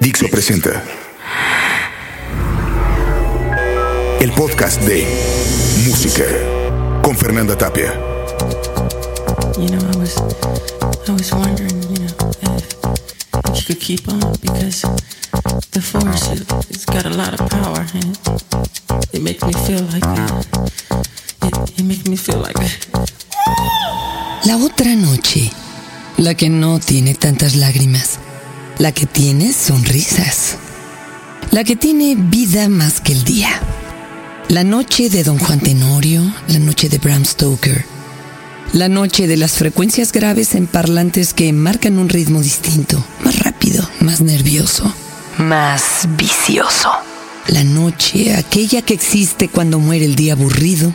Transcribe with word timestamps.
Dixo 0.00 0.28
presenta 0.30 0.82
el 4.20 4.32
podcast 4.32 4.80
de 4.82 5.06
Música 5.86 6.24
con 7.02 7.16
Fernanda 7.16 7.56
Tapia. 7.56 7.92
You 9.58 9.68
know, 9.68 9.78
I 9.78 9.96
was, 9.96 10.16
I 11.08 11.12
was 11.12 11.32
wondering, 11.32 11.82
you 11.82 11.98
know, 11.98 12.14
if, 12.42 12.74
if 13.48 13.56
you 13.56 13.64
could 13.66 13.80
keep 13.80 14.08
on 14.08 14.20
because 14.40 14.82
the 15.72 15.80
force 15.80 16.28
it, 16.32 16.46
it's 16.70 16.84
got 16.84 17.06
a 17.06 17.10
lot 17.10 17.38
of 17.38 17.48
power 17.50 17.86
and 17.94 18.04
it, 18.04 19.14
it 19.14 19.22
makes 19.22 19.42
me 19.44 19.52
feel 19.52 19.82
like 19.92 20.04
it, 21.42 21.78
it 21.78 21.84
makes 21.84 22.06
me 22.06 22.16
feel 22.16 22.38
like 22.38 22.56
La 24.46 24.56
otra 24.56 24.94
noche, 24.96 25.50
la 26.16 26.34
que 26.34 26.48
no 26.48 26.80
tiene 26.80 27.14
tantas 27.14 27.56
lágrimas, 27.56 28.18
la 28.80 28.92
que 28.92 29.04
tiene 29.04 29.52
sonrisas, 29.52 30.56
la 31.50 31.64
que 31.64 31.76
tiene 31.76 32.16
vida 32.16 32.70
más 32.70 33.02
que 33.02 33.12
el 33.12 33.24
día. 33.24 33.50
La 34.48 34.64
noche 34.64 35.10
de 35.10 35.22
Don 35.22 35.38
Juan 35.38 35.60
Tenorio, 35.60 36.22
la 36.48 36.58
noche 36.58 36.88
de 36.88 36.96
Bram 36.96 37.26
Stoker, 37.26 37.84
la 38.72 38.88
noche 38.88 39.26
de 39.26 39.36
las 39.36 39.52
frecuencias 39.52 40.12
graves 40.12 40.54
en 40.54 40.66
parlantes 40.66 41.34
que 41.34 41.52
marcan 41.52 41.98
un 41.98 42.08
ritmo 42.08 42.40
distinto, 42.40 43.04
más 43.22 43.40
rápido, 43.40 43.86
más 44.00 44.22
nervioso, 44.22 44.90
más 45.36 46.08
vicioso. 46.16 46.90
La 47.48 47.64
noche, 47.64 48.34
aquella 48.34 48.80
que 48.80 48.94
existe 48.94 49.48
cuando 49.48 49.78
muere 49.78 50.06
el 50.06 50.16
día 50.16 50.32
aburrido. 50.32 50.90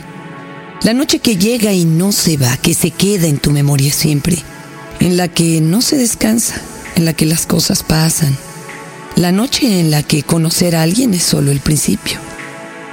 La 0.81 0.93
noche 0.93 1.19
que 1.19 1.37
llega 1.37 1.71
y 1.71 1.85
no 1.85 2.11
se 2.11 2.37
va, 2.37 2.57
que 2.57 2.73
se 2.73 2.89
queda 2.89 3.27
en 3.27 3.37
tu 3.37 3.51
memoria 3.51 3.93
siempre. 3.93 4.41
En 4.99 5.17
la 5.17 5.27
que 5.27 5.61
no 5.61 5.83
se 5.83 5.97
descansa, 5.97 6.59
en 6.95 7.05
la 7.05 7.13
que 7.13 7.25
las 7.25 7.45
cosas 7.45 7.83
pasan. 7.83 8.35
La 9.15 9.31
noche 9.31 9.79
en 9.79 9.91
la 9.91 10.03
que 10.03 10.23
conocer 10.23 10.75
a 10.75 10.81
alguien 10.81 11.13
es 11.13 11.23
solo 11.23 11.51
el 11.51 11.59
principio. 11.59 12.19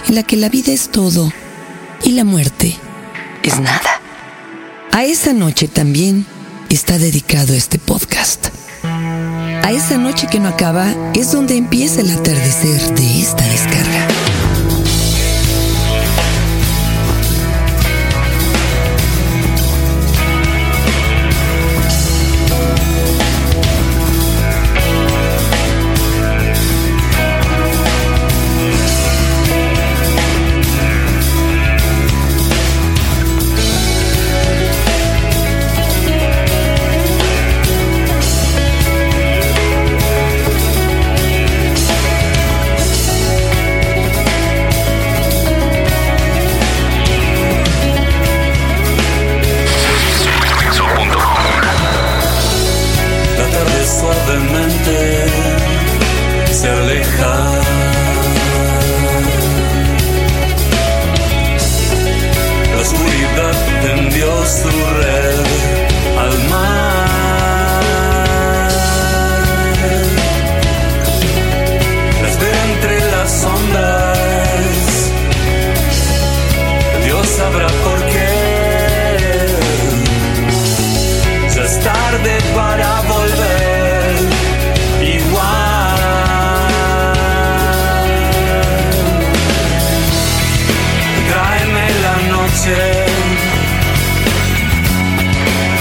En 0.09 0.15
la 0.15 0.23
que 0.23 0.37
la 0.37 0.49
vida 0.49 0.73
es 0.73 0.91
todo 0.91 1.33
y 2.05 2.13
la 2.13 2.25
muerte 2.25 2.77
es 3.43 3.59
nada. 3.59 4.01
A 4.93 5.05
esa 5.05 5.33
noche 5.33 5.69
también 5.69 6.27
está 6.69 6.99
dedicado 6.99 7.55
este 7.55 7.79
podcast. 7.79 8.49
A 8.83 9.71
esa 9.73 9.97
noche 9.97 10.27
que 10.31 10.39
no 10.39 10.49
acaba 10.49 10.93
es 11.15 11.33
donde 11.33 11.57
empieza 11.57 12.01
el 12.01 12.11
atardecer 12.11 12.95
de 12.95 13.21
esta 13.21 13.45
descarga. 13.45 14.09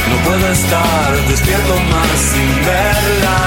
No 0.09 0.15
puedo 0.25 0.51
estar 0.51 1.27
despierto 1.27 1.75
más 1.91 2.19
sin 2.31 2.55
verla. 2.65 3.39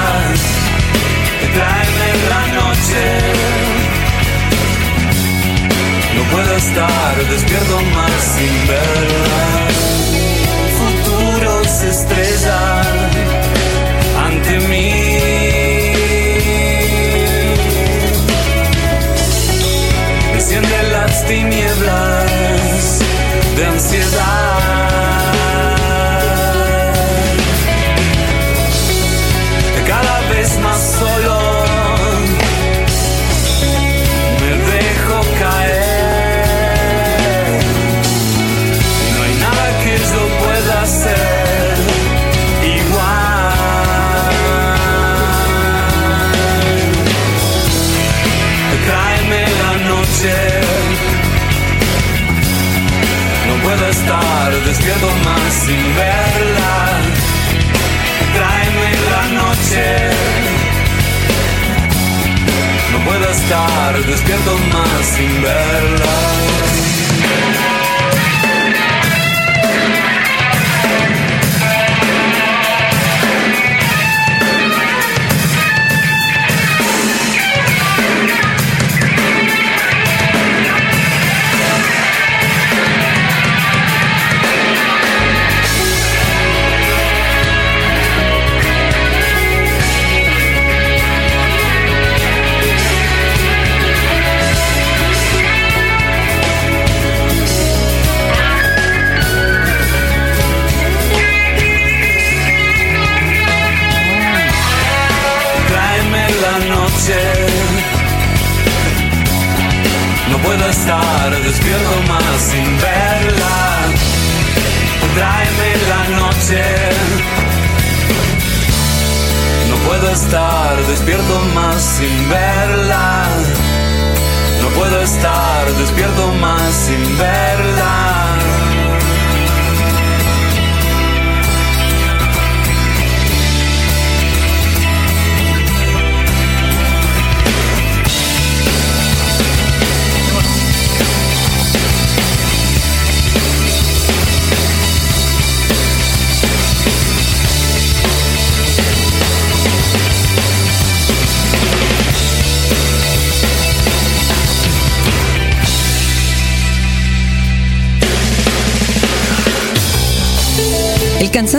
Tráeme 1.53 2.09
la 2.29 2.43
noche. 2.59 3.03
No 6.15 6.23
puedo 6.31 6.55
estar 6.55 7.15
despierto 7.29 7.81
más 7.95 8.23
sin 8.35 8.67
verla 8.67 9.65
futuros 10.77 11.83
estrellan 11.83 13.09
ante 14.25 14.59
mí. 14.67 14.91
Desciende 20.33 20.83
las 20.91 21.25
tinieblas 21.27 21.74
de 23.55 23.65
ansiedad. 23.65 24.84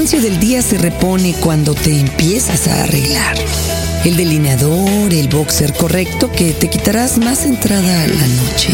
Cansancio 0.06 0.30
del 0.30 0.38
día 0.38 0.62
se 0.62 0.78
repone 0.78 1.34
cuando 1.40 1.74
te 1.74 1.90
empiezas 1.98 2.68
a 2.68 2.84
arreglar. 2.84 3.36
El 4.04 4.16
delineador, 4.16 5.12
el 5.12 5.26
boxer 5.26 5.72
correcto 5.72 6.30
que 6.30 6.52
te 6.52 6.70
quitarás 6.70 7.18
más 7.18 7.44
entrada 7.44 8.04
a 8.04 8.06
la 8.06 8.26
noche. 8.28 8.72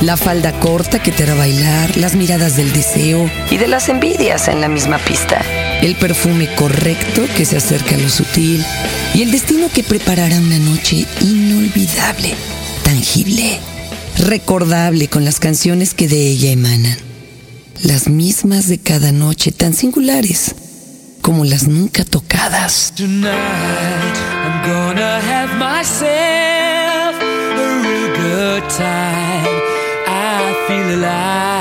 La 0.00 0.16
falda 0.16 0.52
corta 0.60 1.02
que 1.02 1.10
te 1.10 1.24
hará 1.24 1.34
bailar, 1.34 1.96
las 1.96 2.14
miradas 2.14 2.56
del 2.56 2.72
deseo 2.72 3.28
y 3.50 3.56
de 3.56 3.66
las 3.66 3.88
envidias 3.88 4.46
en 4.46 4.60
la 4.60 4.68
misma 4.68 4.98
pista. 4.98 5.42
El 5.82 5.96
perfume 5.96 6.48
correcto 6.54 7.22
que 7.36 7.44
se 7.44 7.56
acerca 7.56 7.96
a 7.96 7.98
lo 7.98 8.08
sutil 8.08 8.64
y 9.12 9.22
el 9.22 9.32
destino 9.32 9.66
que 9.74 9.82
preparará 9.82 10.38
una 10.38 10.60
noche 10.60 11.04
inolvidable, 11.20 12.36
tangible, 12.84 13.58
recordable 14.18 15.08
con 15.08 15.24
las 15.24 15.40
canciones 15.40 15.94
que 15.94 16.06
de 16.06 16.28
ella 16.28 16.52
emanan. 16.52 17.09
Las 17.82 18.08
mismas 18.08 18.68
de 18.68 18.78
cada 18.78 19.10
noche 19.10 19.52
tan 19.52 19.72
singulares 19.72 20.54
como 21.22 21.44
las 21.44 21.66
nunca 21.66 22.04
tocadas. 22.04 22.92
Tonight 22.94 23.30
I'm 24.44 24.62
gonna 24.70 25.20
have 25.20 25.56
myself 25.58 27.16
a 27.20 27.80
real 27.82 28.08
good 28.16 28.68
time. 28.68 29.62
I 30.06 30.54
feel 30.68 30.98
alive. 30.98 31.59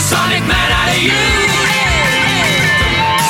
A 0.00 0.02
supersonic 0.02 0.42
man 0.48 0.72
out 0.72 0.88
of 0.88 1.02
you. 1.02 1.12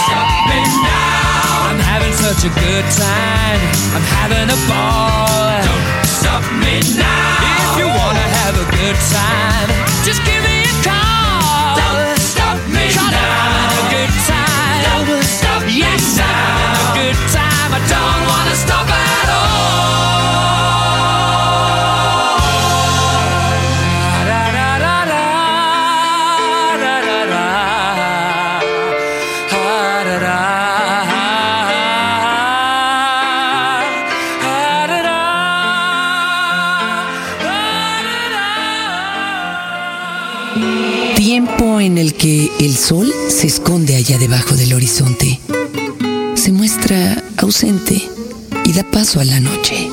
Stop 0.06 0.30
me 0.48 0.60
now. 0.86 1.66
I'm 1.68 1.80
having 1.80 2.12
such 2.12 2.44
a 2.44 2.52
good 2.62 2.84
time. 2.94 3.60
I'm 3.94 4.06
having 4.18 4.48
a 4.48 4.58
ball. 4.68 5.62
Don't 5.66 6.06
stop 6.06 6.44
me 6.62 6.80
now. 6.96 7.74
If 7.74 7.78
you 7.78 7.86
wanna 7.86 8.26
have 8.38 8.54
a 8.54 8.66
good 8.76 8.96
time, 9.10 9.68
just 10.04 10.22
give 10.24 10.42
me 10.44 10.59
Tiempo 41.20 41.82
en 41.82 41.98
el 41.98 42.14
que 42.14 42.50
el 42.60 42.74
sol 42.74 43.12
se 43.28 43.46
esconde 43.46 43.94
allá 43.94 44.16
debajo 44.16 44.56
del 44.56 44.72
horizonte. 44.72 45.38
Se 46.34 46.50
muestra 46.50 47.22
ausente 47.36 48.00
y 48.64 48.72
da 48.72 48.84
paso 48.84 49.20
a 49.20 49.26
la 49.26 49.38
noche. 49.38 49.90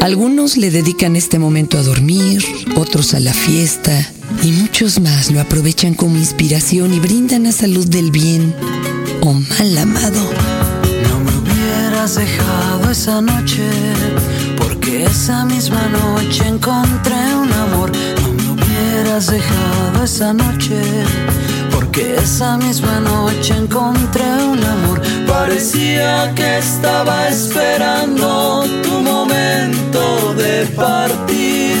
Algunos 0.00 0.56
le 0.56 0.70
dedican 0.70 1.16
este 1.16 1.38
momento 1.38 1.76
a 1.76 1.82
dormir, 1.82 2.42
otros 2.76 3.12
a 3.12 3.20
la 3.20 3.34
fiesta 3.34 4.10
y 4.42 4.52
muchos 4.52 5.00
más 5.00 5.30
lo 5.30 5.42
aprovechan 5.42 5.92
como 5.92 6.16
inspiración 6.16 6.94
y 6.94 6.98
brindan 6.98 7.46
a 7.46 7.52
salud 7.52 7.86
del 7.86 8.10
bien 8.10 8.54
o 9.20 9.34
mal 9.34 9.76
amado. 9.76 10.30
No 11.02 11.20
me 11.20 11.36
hubieras 11.36 12.14
dejado 12.14 12.90
esa 12.90 13.20
noche, 13.20 13.68
porque 14.56 15.04
esa 15.04 15.44
misma 15.44 15.86
noche 15.88 16.48
encontré 16.48 17.36
un 17.36 17.52
amor. 17.52 17.92
Hubieras 19.10 19.26
dejado 19.26 20.04
esa 20.04 20.32
noche, 20.32 20.80
porque 21.72 22.14
esa 22.14 22.56
misma 22.58 23.00
noche 23.00 23.56
encontré 23.56 24.22
un 24.24 24.62
amor. 24.62 25.00
Parecía 25.26 26.32
que 26.36 26.58
estaba 26.58 27.26
esperando 27.26 28.64
tu 28.84 29.00
momento 29.00 30.32
de 30.34 30.64
partir. 30.76 31.74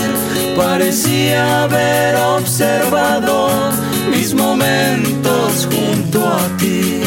Parecía 0.56 1.62
haber 1.62 2.16
observado 2.16 3.48
mis 4.10 4.34
momentos 4.34 5.68
junto 5.70 6.26
a 6.26 6.48
ti. 6.58 7.00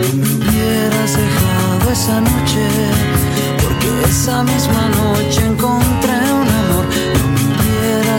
No 0.00 0.16
me 0.16 0.28
hubieras 0.38 1.16
dejado 1.16 1.92
esa 1.92 2.20
noche, 2.20 2.66
porque 3.62 4.10
esa 4.10 4.42
misma 4.42 4.88
noche 4.88 5.40
encontré 5.46 6.21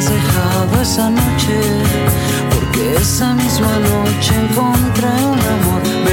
hubieras 0.04 0.10
dejado 0.10 0.82
esa 0.82 1.10
noche, 1.10 1.60
porque 2.54 2.96
esa 2.96 3.34
misma 3.34 3.80
noche 3.80 4.34
encontré 4.36 4.94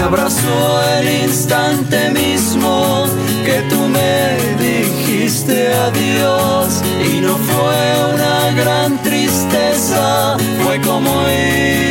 abrazó 0.02 0.82
el 0.98 1.24
instante 1.24 2.10
mismo 2.10 3.06
que 3.44 3.60
tú 3.68 3.80
me 3.86 4.64
dijiste 4.64 5.72
adiós 5.72 6.82
y 7.04 7.20
no 7.20 7.36
fue 7.36 8.14
una 8.14 8.50
gran 8.60 9.02
tristeza, 9.02 10.36
fue 10.64 10.80
como 10.80 11.10
ir 11.28 11.89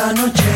esa 0.00 0.12
noche, 0.14 0.49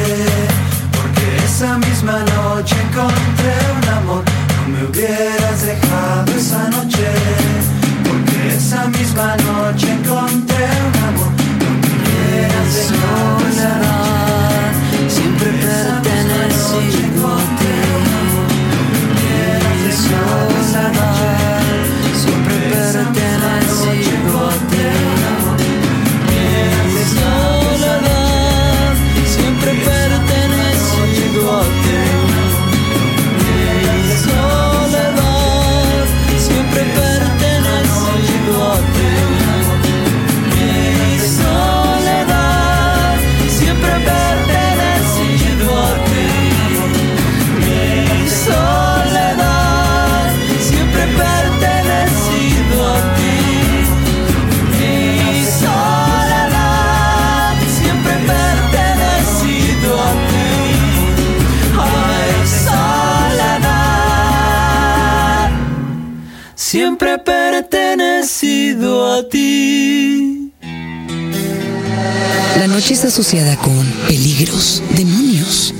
noche 72.69 72.95
es 72.95 73.05
asociada 73.05 73.59
con 73.59 73.87
peligros, 74.09 74.83
demonios, 74.97 75.75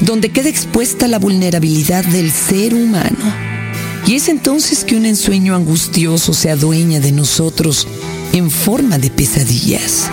donde 0.00 0.30
queda 0.30 0.48
expuesta 0.48 1.08
la 1.08 1.18
vulnerabilidad 1.18 2.06
del 2.06 2.32
ser 2.32 2.72
humano. 2.72 3.18
Y 4.06 4.14
es 4.14 4.30
entonces 4.30 4.82
que 4.82 4.96
un 4.96 5.04
ensueño 5.04 5.54
angustioso 5.54 6.32
se 6.32 6.50
adueña 6.50 7.00
de 7.00 7.12
nosotros 7.12 7.86
en 8.32 8.50
forma 8.50 8.96
de 8.96 9.10
pesadillas. 9.10 10.10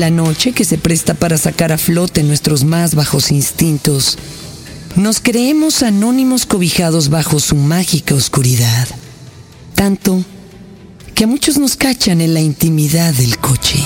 La 0.00 0.08
noche 0.08 0.52
que 0.52 0.64
se 0.64 0.78
presta 0.78 1.12
para 1.12 1.36
sacar 1.36 1.72
a 1.72 1.76
flote 1.76 2.22
nuestros 2.22 2.64
más 2.64 2.94
bajos 2.94 3.30
instintos. 3.30 4.16
Nos 4.96 5.20
creemos 5.20 5.82
anónimos 5.82 6.46
cobijados 6.46 7.10
bajo 7.10 7.38
su 7.38 7.54
mágica 7.54 8.14
oscuridad. 8.14 8.88
Tanto 9.74 10.24
que 11.14 11.26
muchos 11.26 11.58
nos 11.58 11.76
cachan 11.76 12.22
en 12.22 12.32
la 12.32 12.40
intimidad 12.40 13.12
del 13.12 13.36
coche. 13.36 13.84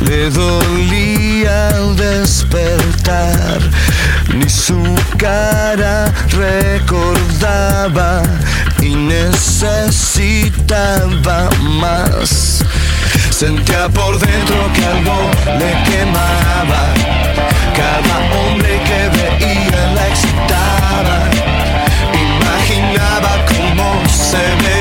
Le 0.00 0.30
dolía 0.30 1.68
al 1.68 1.96
despertar, 1.96 3.60
ni 4.34 4.48
su 4.48 4.82
cara 5.16 6.12
recordaba 6.30 8.22
y 8.82 8.94
necesitaba 8.94 10.18
más. 11.80 12.64
Sentía 13.30 13.88
por 13.88 14.18
dentro 14.18 14.72
que 14.74 14.84
algo 14.84 15.30
le 15.58 15.72
quemaba, 15.90 16.94
cada 17.74 18.16
hombre 18.38 18.80
que 18.88 19.08
veía 19.16 19.80
la 19.94 20.08
excitaba, 20.08 21.18
imaginaba 22.14 23.32
cómo 23.46 23.88
se 24.08 24.44
vería 24.62 24.75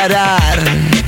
puede 0.00 0.14
parar. 0.14 1.00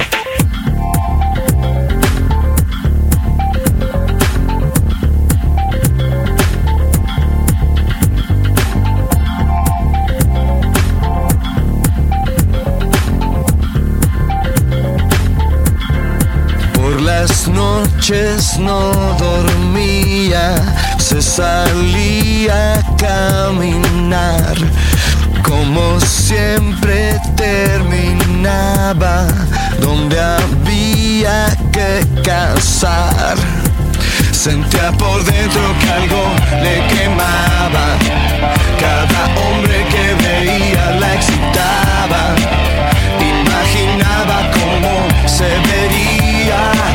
noches 17.49 18.59
no 18.59 18.93
dormía, 19.19 20.55
se 20.99 21.23
salía 21.23 22.75
a 22.75 22.97
caminar. 22.97 24.57
Como 25.43 26.01
siempre 26.01 27.21
terminaba 28.43 29.27
donde 29.81 30.21
había 30.21 31.47
que 31.73 32.05
cazar. 32.23 33.37
Sentía 34.33 34.91
por 34.93 35.25
dentro 35.25 35.63
que 35.81 35.91
algo 35.91 36.25
le 36.63 36.87
quemaba. 36.95 37.97
Cada 38.81 39.25
hombre 39.41 39.87
que 39.87 40.15
veía 40.25 40.91
la 40.99 41.15
excitaba. 41.15 42.35
Imaginaba 43.21 44.51
cómo 44.53 45.29
se 45.29 45.49
vería 45.71 46.92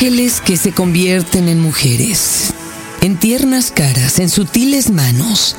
Ángeles 0.00 0.40
que 0.40 0.56
se 0.56 0.70
convierten 0.70 1.48
en 1.48 1.58
mujeres, 1.58 2.52
en 3.00 3.18
tiernas 3.18 3.72
caras, 3.72 4.20
en 4.20 4.28
sutiles 4.28 4.92
manos, 4.92 5.56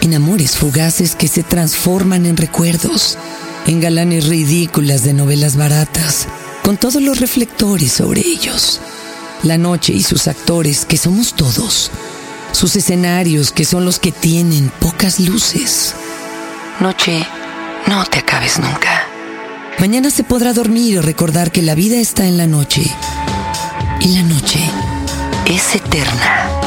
en 0.00 0.14
amores 0.14 0.56
fugaces 0.56 1.14
que 1.14 1.28
se 1.28 1.42
transforman 1.42 2.24
en 2.24 2.38
recuerdos, 2.38 3.18
en 3.66 3.82
galanes 3.82 4.26
ridículas 4.26 5.04
de 5.04 5.12
novelas 5.12 5.56
baratas, 5.56 6.28
con 6.62 6.78
todos 6.78 7.02
los 7.02 7.20
reflectores 7.20 7.92
sobre 7.92 8.22
ellos. 8.22 8.80
La 9.42 9.58
noche 9.58 9.92
y 9.92 10.02
sus 10.02 10.28
actores 10.28 10.86
que 10.86 10.96
somos 10.96 11.34
todos, 11.34 11.90
sus 12.52 12.76
escenarios 12.76 13.52
que 13.52 13.66
son 13.66 13.84
los 13.84 13.98
que 13.98 14.12
tienen 14.12 14.72
pocas 14.80 15.20
luces. 15.20 15.94
Noche, 16.80 17.22
no 17.86 18.02
te 18.06 18.20
acabes 18.20 18.58
nunca. 18.58 19.06
Mañana 19.78 20.08
se 20.08 20.24
podrá 20.24 20.54
dormir 20.54 21.00
o 21.00 21.02
recordar 21.02 21.52
que 21.52 21.60
la 21.60 21.74
vida 21.74 21.98
está 21.98 22.26
en 22.26 22.38
la 22.38 22.46
noche 22.46 22.90
y 24.04 24.08
la 24.08 24.22
noche 24.22 24.60
es 25.46 25.76
eterna. 25.76 26.63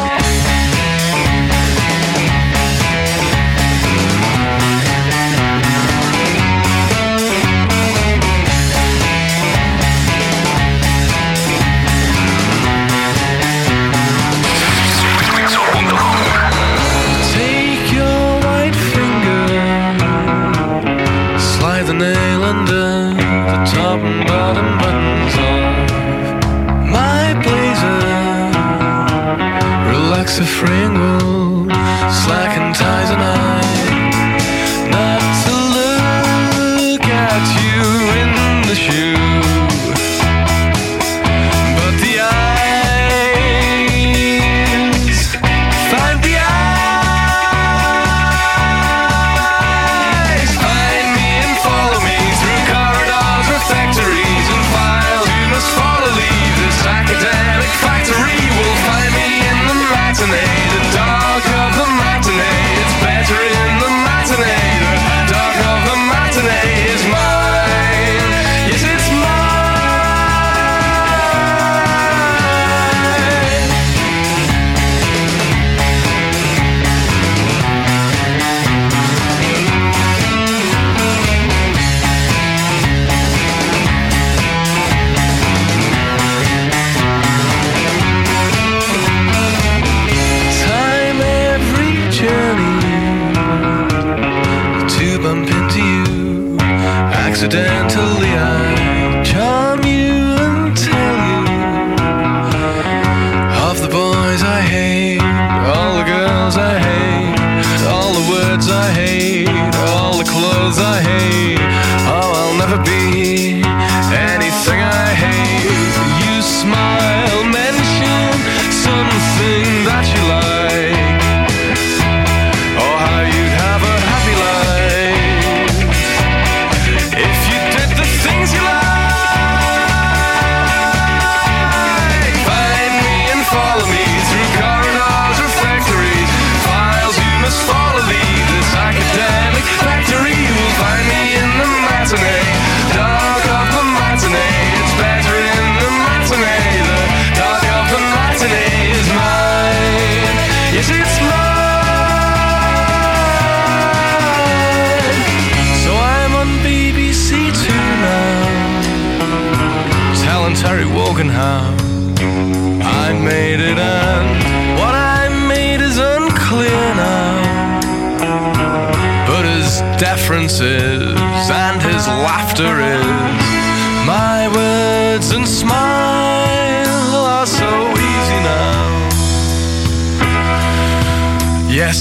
accidentally 97.40 98.30
I 98.34 98.77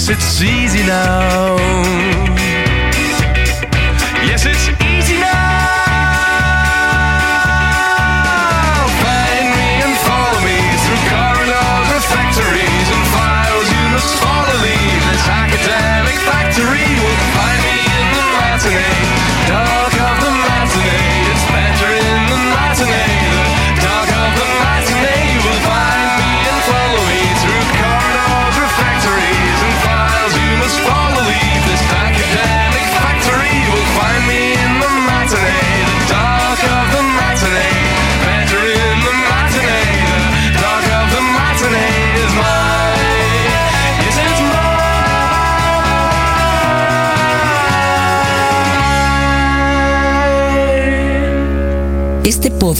it's 0.08 0.40
easy 0.42 0.86
now. 0.86 1.85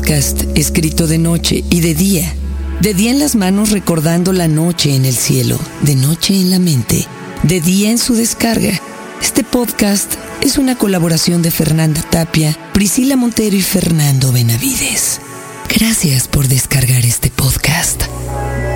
escrito 0.09 1.09
de 1.09 1.19
noche 1.19 1.65
y 1.69 1.81
de 1.81 1.95
día. 1.95 2.33
De 2.81 2.95
día 2.95 3.11
en 3.11 3.19
las 3.19 3.35
manos 3.35 3.71
recordando 3.71 4.33
la 4.33 4.47
noche 4.47 4.95
en 4.95 5.05
el 5.05 5.17
cielo, 5.17 5.59
de 5.83 5.97
noche 5.97 6.35
en 6.35 6.51
la 6.51 6.61
mente, 6.61 7.07
de 7.43 7.61
día 7.61 7.91
en 7.91 7.99
su 7.99 8.15
descarga. 8.15 8.81
Este 9.21 9.43
podcast 9.43 10.15
es 10.43 10.59
una 10.59 10.79
colaboración 10.79 11.43
de 11.43 11.51
Fernanda 11.51 12.03
Tapia, 12.03 12.57
Priscila 12.73 13.17
Montero 13.17 13.57
y 13.57 13.63
Fernando 13.63 14.31
Benavides. 14.31 15.21
Gracias 15.69 16.29
por 16.29 16.47
descargar 16.47 17.05
este 17.05 17.31
podcast. 17.31 18.05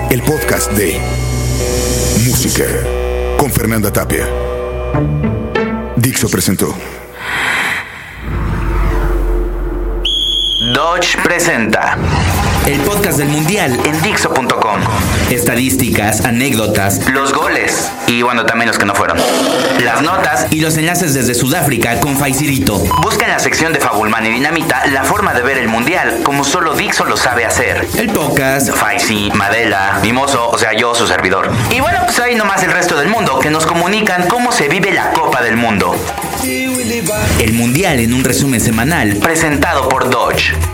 El 0.09 0.21
podcast 0.23 0.69
de 0.73 0.99
Música 2.25 2.65
con 3.37 3.51
Fernanda 3.51 3.93
Tapia. 3.93 4.27
Dixo 5.95 6.27
presentó. 6.27 6.75
Dodge 10.73 11.17
presenta 11.21 11.97
el 12.65 12.79
podcast 12.81 13.17
del 13.17 13.27
Mundial 13.27 13.77
en 13.85 14.01
Dixo.com. 14.01 14.79
Estadísticas, 15.29 16.23
anécdotas, 16.23 17.09
los 17.09 17.33
goles 17.33 17.91
y 18.07 18.21
bueno, 18.21 18.45
también 18.45 18.67
los 18.67 18.77
que 18.77 18.85
no 18.85 18.95
fueron. 18.95 19.17
Las 19.83 20.01
notas 20.01 20.47
y 20.49 20.61
los 20.61 20.77
enlaces 20.77 21.13
desde 21.13 21.33
Sudáfrica 21.33 21.99
con 21.99 22.17
Faisirito. 22.17 22.77
Busca 23.01 23.25
en 23.25 23.31
la 23.31 23.39
sección 23.39 23.73
de 23.73 23.81
Fabulman 23.81 24.25
y 24.27 24.29
Dinamita 24.29 24.85
la 24.87 25.03
forma 25.03 25.33
de 25.33 25.41
ver 25.41 25.57
el 25.57 25.67
Mundial 25.67 26.21
como 26.23 26.45
solo 26.45 26.73
Dixo 26.73 27.03
lo 27.03 27.17
sabe 27.17 27.43
hacer. 27.45 27.87
El 27.97 28.09
podcast, 28.11 28.69
Faisy, 28.69 29.29
Madela, 29.33 29.99
Mimoso, 30.01 30.49
o 30.49 30.57
sea 30.57 30.73
yo, 30.73 30.95
su 30.95 31.05
servidor. 31.05 31.51
Y 31.71 31.81
bueno, 31.81 31.99
pues 32.05 32.19
ahí 32.19 32.35
nomás 32.35 32.63
el 32.63 32.71
resto 32.71 32.95
del 32.95 33.09
mundo 33.09 33.39
que 33.39 33.49
nos 33.49 33.65
comunican 33.65 34.27
cómo 34.27 34.53
se 34.53 34.69
vive 34.69 34.93
la 34.93 35.11
Copa 35.11 35.41
del 35.41 35.57
Mundo. 35.57 35.95
El 37.39 37.53
Mundial 37.53 37.99
en 37.99 38.13
un 38.13 38.23
resumen 38.23 38.59
semanal. 38.59 39.17
Presentado 39.17 39.87
por 39.87 40.09
Dodge. 40.09 40.70